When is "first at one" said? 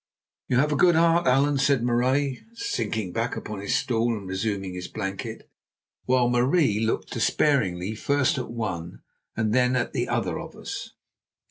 7.93-9.03